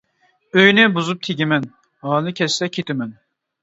[0.61, 1.71] ئۆينى بۇزۇپ تېگىمەن،
[2.09, 3.19] ھالى كەتسە كېتىمەن.